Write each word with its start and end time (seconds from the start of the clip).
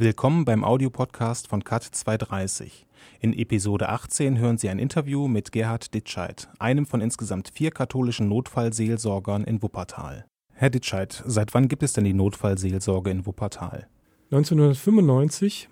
Willkommen 0.00 0.44
beim 0.44 0.62
Audiopodcast 0.62 1.48
von 1.48 1.64
CAT 1.64 1.82
230. 1.82 2.86
In 3.18 3.32
Episode 3.32 3.88
18 3.88 4.38
hören 4.38 4.56
Sie 4.56 4.68
ein 4.68 4.78
Interview 4.78 5.26
mit 5.26 5.50
Gerhard 5.50 5.92
Ditscheid, 5.92 6.48
einem 6.60 6.86
von 6.86 7.00
insgesamt 7.00 7.50
vier 7.52 7.72
katholischen 7.72 8.28
Notfallseelsorgern 8.28 9.42
in 9.42 9.60
Wuppertal. 9.60 10.24
Herr 10.54 10.70
Ditscheid, 10.70 11.20
seit 11.26 11.52
wann 11.52 11.66
gibt 11.66 11.82
es 11.82 11.94
denn 11.94 12.04
die 12.04 12.14
Notfallseelsorge 12.14 13.10
in 13.10 13.26
Wuppertal? 13.26 13.88
1995 14.30 15.68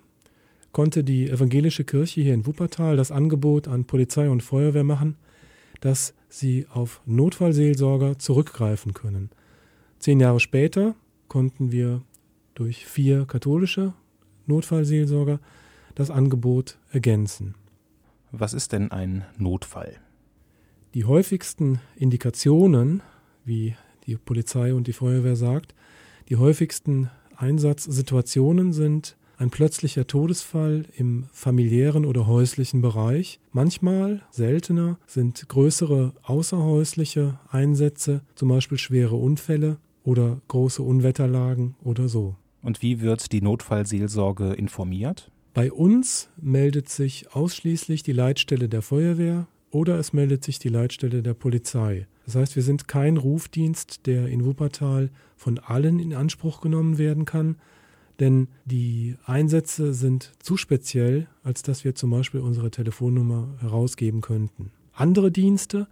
konnte 0.72 1.04
die 1.04 1.30
evangelische 1.30 1.84
Kirche 1.84 2.20
hier 2.20 2.34
in 2.34 2.46
Wuppertal 2.46 2.96
das 2.96 3.12
Angebot 3.12 3.68
an 3.68 3.84
Polizei 3.84 4.28
und 4.28 4.42
Feuerwehr 4.42 4.82
machen, 4.82 5.18
dass 5.80 6.14
sie 6.28 6.66
auf 6.68 7.00
Notfallseelsorger 7.06 8.18
zurückgreifen 8.18 8.92
können. 8.92 9.30
Zehn 10.00 10.18
Jahre 10.18 10.40
später 10.40 10.96
konnten 11.28 11.70
wir 11.70 12.02
durch 12.54 12.86
vier 12.86 13.24
katholische 13.24 13.94
Notfallseelsorger 14.46 15.40
das 15.94 16.10
Angebot 16.10 16.78
ergänzen. 16.90 17.54
Was 18.32 18.52
ist 18.52 18.72
denn 18.72 18.90
ein 18.90 19.24
Notfall? 19.38 19.96
Die 20.94 21.04
häufigsten 21.04 21.80
Indikationen, 21.96 23.02
wie 23.44 23.76
die 24.06 24.16
Polizei 24.16 24.74
und 24.74 24.86
die 24.86 24.92
Feuerwehr 24.92 25.36
sagt, 25.36 25.74
die 26.28 26.36
häufigsten 26.36 27.10
Einsatzsituationen 27.36 28.72
sind 28.72 29.16
ein 29.38 29.50
plötzlicher 29.50 30.06
Todesfall 30.06 30.86
im 30.96 31.26
familiären 31.32 32.04
oder 32.06 32.26
häuslichen 32.26 32.80
Bereich. 32.80 33.38
Manchmal, 33.52 34.22
seltener, 34.30 34.98
sind 35.06 35.48
größere 35.48 36.14
außerhäusliche 36.22 37.38
Einsätze, 37.50 38.22
zum 38.34 38.48
Beispiel 38.48 38.78
schwere 38.78 39.16
Unfälle 39.16 39.76
oder 40.04 40.40
große 40.48 40.82
Unwetterlagen 40.82 41.74
oder 41.82 42.08
so. 42.08 42.36
Und 42.66 42.82
wie 42.82 43.00
wird 43.00 43.30
die 43.30 43.42
Notfallseelsorge 43.42 44.52
informiert? 44.54 45.30
Bei 45.54 45.70
uns 45.70 46.30
meldet 46.36 46.88
sich 46.88 47.32
ausschließlich 47.32 48.02
die 48.02 48.10
Leitstelle 48.10 48.68
der 48.68 48.82
Feuerwehr 48.82 49.46
oder 49.70 50.00
es 50.00 50.12
meldet 50.12 50.42
sich 50.42 50.58
die 50.58 50.68
Leitstelle 50.68 51.22
der 51.22 51.34
Polizei. 51.34 52.08
Das 52.24 52.34
heißt, 52.34 52.56
wir 52.56 52.64
sind 52.64 52.88
kein 52.88 53.18
Rufdienst, 53.18 54.08
der 54.08 54.26
in 54.26 54.44
Wuppertal 54.44 55.10
von 55.36 55.60
allen 55.60 56.00
in 56.00 56.12
Anspruch 56.12 56.60
genommen 56.60 56.98
werden 56.98 57.24
kann, 57.24 57.54
denn 58.18 58.48
die 58.64 59.14
Einsätze 59.26 59.94
sind 59.94 60.32
zu 60.40 60.56
speziell, 60.56 61.28
als 61.44 61.62
dass 61.62 61.84
wir 61.84 61.94
zum 61.94 62.10
Beispiel 62.10 62.40
unsere 62.40 62.72
Telefonnummer 62.72 63.54
herausgeben 63.60 64.22
könnten. 64.22 64.72
Andere 64.92 65.30
Dienste, 65.30 65.86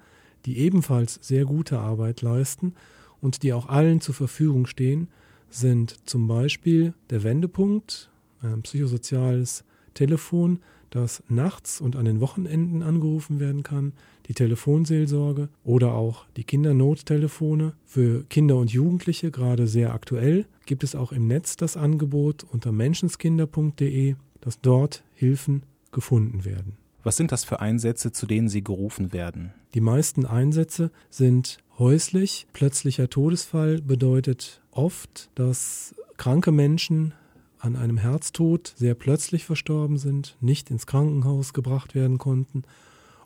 die 0.45 0.59
ebenfalls 0.59 1.21
sehr 1.23 1.45
gute 1.45 1.79
Arbeit 1.79 2.21
leisten 2.21 2.75
und 3.21 3.45
die 3.45 3.53
auch 3.53 3.69
allen 3.69 4.01
zur 4.01 4.17
Verfügung 4.17 4.67
stehen, 4.67 5.07
sind 5.55 5.97
zum 6.09 6.27
Beispiel 6.27 6.95
der 7.11 7.23
Wendepunkt, 7.23 8.11
ein 8.43 8.63
psychosoziales 8.63 9.65
Telefon, 9.95 10.61
das 10.91 11.23
nachts 11.29 11.81
und 11.81 11.97
an 11.97 12.05
den 12.05 12.21
Wochenenden 12.21 12.83
angerufen 12.83 13.41
werden 13.41 13.63
kann, 13.63 13.93
die 14.27 14.35
Telefonseelsorge 14.35 15.49
oder 15.65 15.95
auch 15.95 16.27
die 16.37 16.45
Kindernottelefone. 16.45 17.73
Für 17.85 18.25
Kinder 18.25 18.57
und 18.57 18.73
Jugendliche, 18.73 19.31
gerade 19.31 19.67
sehr 19.67 19.93
aktuell, 19.93 20.47
gibt 20.67 20.85
es 20.85 20.95
auch 20.95 21.13
im 21.13 21.27
Netz 21.27 21.57
das 21.57 21.77
Angebot 21.77 22.45
unter 22.45 22.71
menschenskinder.de, 22.73 24.15
dass 24.41 24.61
dort 24.61 25.03
Hilfen 25.15 25.65
gefunden 25.91 26.45
werden. 26.45 26.77
Was 27.03 27.17
sind 27.17 27.33
das 27.33 27.45
für 27.45 27.61
Einsätze, 27.61 28.13
zu 28.13 28.27
denen 28.27 28.49
Sie 28.49 28.65
gerufen 28.65 29.13
werden? 29.13 29.53
Die 29.75 29.81
meisten 29.81 30.25
Einsätze 30.25 30.91
sind 31.11 31.59
häuslich. 31.79 32.47
Plötzlicher 32.53 33.11
Todesfall 33.11 33.83
bedeutet 33.83 34.63
oft, 34.77 35.31
dass 35.35 35.95
kranke 36.17 36.53
Menschen 36.53 37.15
an 37.59 37.77
einem 37.77 37.97
Herztod 37.97 38.75
sehr 38.77 38.95
plötzlich 38.95 39.45
verstorben 39.45 39.97
sind, 39.97 40.37
nicht 40.41 40.71
ins 40.71 40.87
Krankenhaus 40.87 41.53
gebracht 41.53 41.95
werden 41.95 42.19
konnten. 42.19 42.63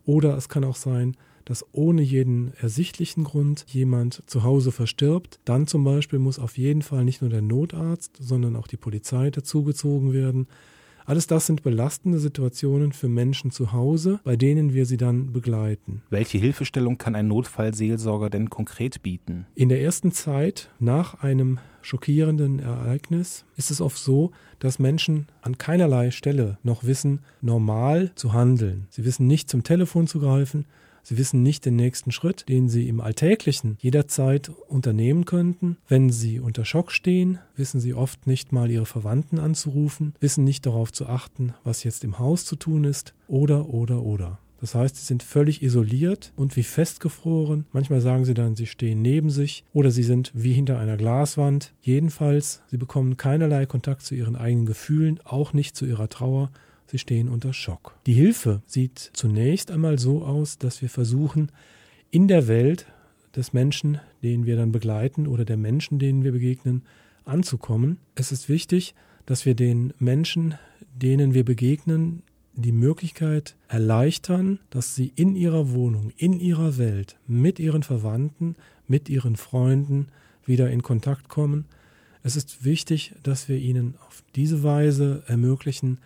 Oder 0.04 0.36
es 0.36 0.48
kann 0.48 0.64
auch 0.64 0.76
sein, 0.76 1.16
dass 1.44 1.64
ohne 1.72 2.02
jeden 2.02 2.52
ersichtlichen 2.60 3.24
Grund 3.24 3.64
jemand 3.68 4.22
zu 4.26 4.42
Hause 4.42 4.70
verstirbt. 4.70 5.40
Dann 5.44 5.66
zum 5.66 5.82
Beispiel 5.82 6.18
muss 6.18 6.38
auf 6.38 6.58
jeden 6.58 6.82
Fall 6.82 7.04
nicht 7.04 7.22
nur 7.22 7.30
der 7.30 7.42
Notarzt, 7.42 8.16
sondern 8.20 8.54
auch 8.54 8.66
die 8.66 8.76
Polizei 8.76 9.30
dazugezogen 9.30 10.12
werden. 10.12 10.46
Alles 11.08 11.26
das 11.26 11.46
sind 11.46 11.62
belastende 11.62 12.18
Situationen 12.18 12.92
für 12.92 13.08
Menschen 13.08 13.50
zu 13.50 13.72
Hause, 13.72 14.20
bei 14.24 14.36
denen 14.36 14.74
wir 14.74 14.84
sie 14.84 14.98
dann 14.98 15.32
begleiten. 15.32 16.02
Welche 16.10 16.36
Hilfestellung 16.36 16.98
kann 16.98 17.14
ein 17.14 17.28
Notfallseelsorger 17.28 18.28
denn 18.28 18.50
konkret 18.50 19.00
bieten? 19.00 19.46
In 19.54 19.70
der 19.70 19.80
ersten 19.80 20.12
Zeit 20.12 20.68
nach 20.78 21.22
einem 21.22 21.60
schockierenden 21.80 22.58
Ereignis 22.58 23.46
ist 23.56 23.70
es 23.70 23.80
oft 23.80 23.96
so, 23.96 24.32
dass 24.58 24.78
Menschen 24.78 25.28
an 25.40 25.56
keinerlei 25.56 26.10
Stelle 26.10 26.58
noch 26.62 26.84
wissen, 26.84 27.20
normal 27.40 28.12
zu 28.14 28.34
handeln. 28.34 28.86
Sie 28.90 29.06
wissen 29.06 29.26
nicht 29.26 29.48
zum 29.48 29.62
Telefon 29.62 30.08
zu 30.08 30.20
greifen, 30.20 30.66
Sie 31.08 31.16
wissen 31.16 31.42
nicht 31.42 31.64
den 31.64 31.74
nächsten 31.74 32.12
Schritt, 32.12 32.50
den 32.50 32.68
Sie 32.68 32.86
im 32.86 33.00
Alltäglichen 33.00 33.78
jederzeit 33.80 34.50
unternehmen 34.50 35.24
könnten. 35.24 35.78
Wenn 35.88 36.10
Sie 36.10 36.38
unter 36.38 36.66
Schock 36.66 36.92
stehen, 36.92 37.38
wissen 37.56 37.80
Sie 37.80 37.94
oft 37.94 38.26
nicht 38.26 38.52
mal 38.52 38.70
Ihre 38.70 38.84
Verwandten 38.84 39.38
anzurufen, 39.38 40.12
wissen 40.20 40.44
nicht 40.44 40.66
darauf 40.66 40.92
zu 40.92 41.06
achten, 41.06 41.54
was 41.64 41.82
jetzt 41.82 42.04
im 42.04 42.18
Haus 42.18 42.44
zu 42.44 42.56
tun 42.56 42.84
ist, 42.84 43.14
oder, 43.26 43.70
oder, 43.70 44.02
oder. 44.02 44.38
Das 44.60 44.74
heißt, 44.74 44.96
sie 44.96 45.06
sind 45.06 45.22
völlig 45.22 45.62
isoliert 45.62 46.34
und 46.36 46.56
wie 46.56 46.62
festgefroren. 46.62 47.64
Manchmal 47.72 48.02
sagen 48.02 48.26
sie 48.26 48.34
dann, 48.34 48.54
sie 48.54 48.66
stehen 48.66 49.00
neben 49.00 49.30
sich 49.30 49.64
oder 49.72 49.90
sie 49.90 50.02
sind 50.02 50.30
wie 50.34 50.52
hinter 50.52 50.78
einer 50.78 50.98
Glaswand. 50.98 51.72
Jedenfalls, 51.80 52.60
sie 52.66 52.76
bekommen 52.76 53.16
keinerlei 53.16 53.64
Kontakt 53.64 54.02
zu 54.02 54.14
ihren 54.14 54.36
eigenen 54.36 54.66
Gefühlen, 54.66 55.20
auch 55.24 55.54
nicht 55.54 55.74
zu 55.74 55.86
ihrer 55.86 56.10
Trauer 56.10 56.50
Sie 56.90 56.98
stehen 56.98 57.28
unter 57.28 57.52
Schock. 57.52 57.94
Die 58.06 58.14
Hilfe 58.14 58.62
sieht 58.66 58.98
zunächst 59.12 59.70
einmal 59.70 59.98
so 59.98 60.24
aus, 60.24 60.56
dass 60.56 60.80
wir 60.80 60.88
versuchen, 60.88 61.52
in 62.10 62.28
der 62.28 62.48
Welt 62.48 62.86
des 63.36 63.52
Menschen, 63.52 64.00
den 64.22 64.46
wir 64.46 64.56
dann 64.56 64.72
begleiten 64.72 65.26
oder 65.26 65.44
der 65.44 65.58
Menschen, 65.58 65.98
denen 65.98 66.24
wir 66.24 66.32
begegnen, 66.32 66.82
anzukommen. 67.26 67.98
Es 68.14 68.32
ist 68.32 68.48
wichtig, 68.48 68.94
dass 69.26 69.44
wir 69.44 69.54
den 69.54 69.92
Menschen, 69.98 70.54
denen 70.94 71.34
wir 71.34 71.44
begegnen, 71.44 72.22
die 72.54 72.72
Möglichkeit 72.72 73.54
erleichtern, 73.68 74.58
dass 74.70 74.94
sie 74.94 75.12
in 75.14 75.36
ihrer 75.36 75.72
Wohnung, 75.72 76.10
in 76.16 76.40
ihrer 76.40 76.78
Welt, 76.78 77.16
mit 77.26 77.58
ihren 77.58 77.82
Verwandten, 77.82 78.56
mit 78.86 79.10
ihren 79.10 79.36
Freunden 79.36 80.08
wieder 80.46 80.70
in 80.70 80.82
Kontakt 80.82 81.28
kommen. 81.28 81.66
Es 82.22 82.34
ist 82.34 82.64
wichtig, 82.64 83.14
dass 83.22 83.48
wir 83.48 83.58
ihnen 83.58 83.94
auf 84.08 84.24
diese 84.34 84.62
Weise 84.62 85.22
ermöglichen, 85.26 85.98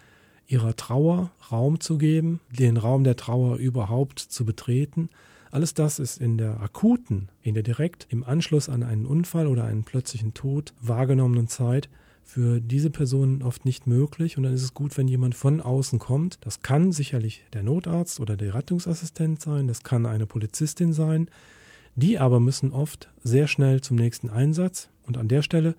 ihrer 0.53 0.77
Trauer 0.77 1.31
Raum 1.51 1.81
zu 1.81 1.97
geben, 1.97 2.41
den 2.51 2.77
Raum 2.77 3.05
der 3.05 3.17
Trauer 3.17 3.57
überhaupt 3.57 4.19
zu 4.19 4.45
betreten. 4.45 5.09
Alles 5.51 5.75
das 5.75 5.99
ist 5.99 6.21
in 6.21 6.37
der 6.39 6.61
akuten, 6.61 7.29
in 7.43 7.55
der 7.55 7.63
direkt 7.63 8.07
im 8.11 8.23
Anschluss 8.23 8.69
an 8.69 8.83
einen 8.83 9.07
Unfall 9.07 9.47
oder 9.47 9.65
einen 9.65 9.85
plötzlichen 9.85 10.35
Tod 10.35 10.75
wahrgenommenen 10.81 11.49
Zeit 11.49 11.89
für 12.25 12.61
diese 12.61 12.91
Personen 12.91 13.43
oft 13.43 13.65
nicht 13.65 13.87
möglich 13.87 14.37
und 14.37 14.45
dann 14.45 14.55
ist 14.55 14.63
es 14.63 14.75
gut, 14.75 14.97
wenn 14.97 15.09
jemand 15.09 15.35
von 15.35 15.61
außen 15.61 15.99
kommt. 15.99 16.39
Das 16.43 16.63
kann 16.63 16.93
sicherlich 16.93 17.45
der 17.53 17.63
Notarzt 17.63 18.21
oder 18.21 18.37
der 18.37 18.55
Rettungsassistent 18.55 19.41
sein, 19.41 19.67
das 19.69 19.83
kann 19.83 20.07
eine 20.07 20.27
Polizistin 20.27 20.93
sein. 20.93 21.29
Die 21.95 22.19
aber 22.19 22.41
müssen 22.41 22.73
oft 22.73 23.11
sehr 23.23 23.47
schnell 23.47 23.81
zum 23.81 23.97
nächsten 23.97 24.31
Einsatz 24.31 24.89
und 25.07 25.19
an 25.19 25.29
der 25.29 25.43
Stelle 25.43 25.75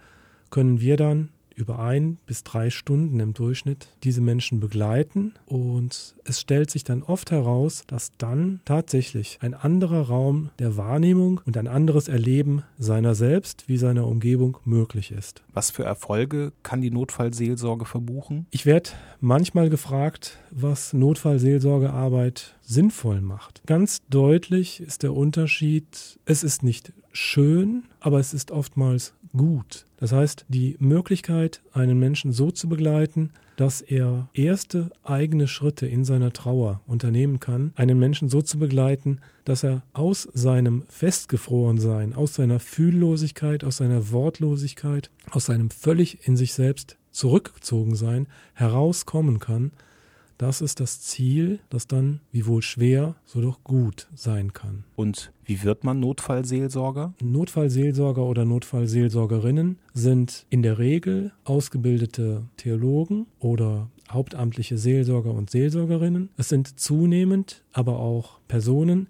können 0.51 0.79
wir 0.79 0.97
dann 0.97 1.29
über 1.55 1.79
ein 1.79 2.17
bis 2.25 2.43
drei 2.43 2.69
Stunden 2.69 3.19
im 3.19 3.33
Durchschnitt 3.33 3.87
diese 4.03 4.21
Menschen 4.21 4.59
begleiten. 4.59 5.33
Und 5.45 6.15
es 6.25 6.39
stellt 6.39 6.69
sich 6.69 6.83
dann 6.83 7.03
oft 7.03 7.31
heraus, 7.31 7.83
dass 7.87 8.11
dann 8.17 8.61
tatsächlich 8.65 9.39
ein 9.41 9.53
anderer 9.53 10.07
Raum 10.07 10.49
der 10.59 10.77
Wahrnehmung 10.77 11.41
und 11.45 11.57
ein 11.57 11.67
anderes 11.67 12.07
Erleben 12.07 12.63
seiner 12.77 13.15
selbst 13.15 13.67
wie 13.67 13.77
seiner 13.77 14.07
Umgebung 14.07 14.57
möglich 14.65 15.11
ist. 15.11 15.43
Was 15.53 15.71
für 15.71 15.83
Erfolge 15.83 16.51
kann 16.63 16.81
die 16.81 16.91
Notfallseelsorge 16.91 17.85
verbuchen? 17.85 18.47
Ich 18.51 18.65
werde 18.65 18.91
manchmal 19.19 19.69
gefragt, 19.69 20.37
was 20.51 20.93
Notfallseelsorgearbeit 20.93 22.55
sinnvoll 22.61 23.21
macht. 23.21 23.61
Ganz 23.65 24.01
deutlich 24.09 24.81
ist 24.81 25.03
der 25.03 25.13
Unterschied, 25.13 26.19
es 26.25 26.43
ist 26.43 26.63
nicht 26.63 26.93
schön, 27.11 27.83
aber 27.99 28.19
es 28.19 28.33
ist 28.33 28.51
oftmals 28.51 29.13
gut. 29.35 29.85
Das 29.97 30.11
heißt, 30.11 30.45
die 30.47 30.75
Möglichkeit, 30.79 31.61
einen 31.73 31.99
Menschen 31.99 32.31
so 32.31 32.51
zu 32.51 32.69
begleiten, 32.69 33.31
dass 33.55 33.81
er 33.81 34.29
erste 34.33 34.89
eigene 35.03 35.47
Schritte 35.47 35.85
in 35.85 36.05
seiner 36.05 36.33
Trauer 36.33 36.81
unternehmen 36.87 37.39
kann, 37.39 37.71
einen 37.75 37.99
Menschen 37.99 38.29
so 38.29 38.41
zu 38.41 38.57
begleiten, 38.57 39.19
dass 39.45 39.63
er 39.63 39.83
aus 39.93 40.27
seinem 40.33 40.83
Festgefrorensein, 40.87 42.13
aus 42.13 42.35
seiner 42.35 42.59
Fühllosigkeit, 42.59 43.63
aus 43.63 43.77
seiner 43.77 44.11
Wortlosigkeit, 44.11 45.11
aus 45.31 45.45
seinem 45.45 45.69
völlig 45.69 46.27
in 46.27 46.35
sich 46.35 46.53
selbst 46.53 46.97
zurückgezogen 47.11 47.95
sein 47.95 48.27
herauskommen 48.53 49.39
kann, 49.39 49.71
Das 50.43 50.59
ist 50.59 50.81
das 50.81 50.99
Ziel, 50.99 51.59
das 51.69 51.87
dann, 51.87 52.19
wiewohl 52.33 52.61
schwer, 52.61 53.15
so 53.23 53.39
doch 53.39 53.63
gut 53.63 54.09
sein 54.13 54.51
kann. 54.51 54.83
Und 54.97 55.31
wie 55.45 55.63
wird 55.63 55.85
man 55.85 56.01
Notfallseelsorger? 56.01 57.13
Notfallseelsorger 57.23 58.21
oder 58.21 58.43
Notfallseelsorgerinnen 58.43 59.77
sind 59.93 60.45
in 60.49 60.61
der 60.61 60.79
Regel 60.79 61.31
ausgebildete 61.45 62.43
Theologen 62.57 63.25
oder 63.39 63.87
hauptamtliche 64.11 64.77
Seelsorger 64.77 65.31
und 65.31 65.49
Seelsorgerinnen. 65.49 66.27
Es 66.35 66.49
sind 66.49 66.77
zunehmend 66.77 67.63
aber 67.71 67.99
auch 67.99 68.41
Personen, 68.49 69.07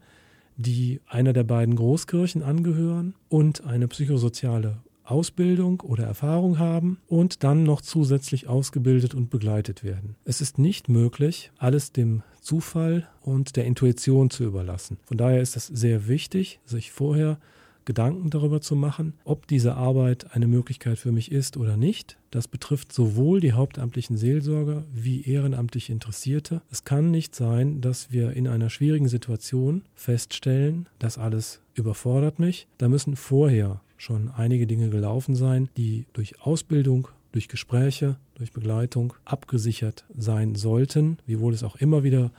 die 0.57 1.01
einer 1.07 1.33
der 1.33 1.45
beiden 1.45 1.75
Großkirchen 1.75 2.44
angehören 2.44 3.15
und 3.29 3.65
eine 3.65 3.88
psychosoziale 3.88 4.83
Ausbildung 5.03 5.81
oder 5.81 6.05
Erfahrung 6.05 6.59
haben 6.59 6.97
und 7.07 7.44
dann 7.44 7.63
noch 7.63 7.81
zusätzlich 7.81 8.47
ausgebildet 8.47 9.13
und 9.13 9.29
begleitet 9.29 9.83
werden. 9.83 10.15
Es 10.25 10.41
ist 10.41 10.57
nicht 10.57 10.89
möglich, 10.89 11.51
alles 11.57 11.91
dem 11.91 12.23
Zufall 12.41 13.07
und 13.21 13.55
der 13.55 13.65
Intuition 13.65 14.29
zu 14.29 14.44
überlassen. 14.44 14.97
Von 15.05 15.17
daher 15.17 15.41
ist 15.41 15.55
es 15.55 15.67
sehr 15.67 16.07
wichtig, 16.07 16.59
sich 16.65 16.91
vorher 16.91 17.38
Gedanken 17.85 18.29
darüber 18.29 18.61
zu 18.61 18.75
machen, 18.75 19.13
ob 19.25 19.47
diese 19.47 19.75
Arbeit 19.75 20.33
eine 20.33 20.47
Möglichkeit 20.47 20.97
für 20.97 21.11
mich 21.11 21.31
ist 21.31 21.57
oder 21.57 21.77
nicht. 21.77 22.17
Das 22.31 22.47
betrifft 22.47 22.94
sowohl 22.94 23.39
die 23.39 23.53
hauptamtlichen 23.53 24.17
Seelsorger 24.17 24.85
wie 24.94 25.23
ehrenamtlich 25.23 25.89
Interessierte. 25.89 26.61
Es 26.71 26.85
kann 26.85 27.11
nicht 27.11 27.35
sein, 27.35 27.81
dass 27.81 28.11
wir 28.11 28.31
in 28.31 28.47
einer 28.47 28.69
schwierigen 28.69 29.07
Situation 29.07 29.83
feststellen, 29.95 30.88
das 31.00 31.17
alles 31.17 31.61
überfordert 31.75 32.39
mich. 32.39 32.67
Da 32.77 32.88
müssen 32.88 33.15
vorher 33.15 33.81
schon 34.03 34.29
einige 34.35 34.67
Dinge 34.67 34.89
gelaufen 34.89 35.35
sein, 35.35 35.69
die 35.77 36.05
durch 36.11 36.41
Ausbildung, 36.41 37.07
durch 37.31 37.47
Gespräche, 37.47 38.17
durch 38.35 38.51
Begleitung 38.51 39.13
abgesichert 39.23 40.03
sein 40.15 40.55
sollten, 40.55 41.17
wiewohl 41.25 41.53
es 41.53 41.63
auch 41.63 41.77
immer 41.77 42.03
wieder 42.03 42.31